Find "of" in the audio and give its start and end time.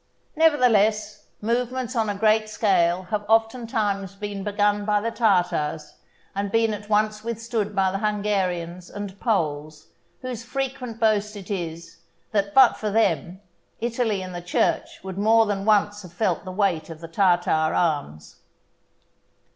16.89-16.99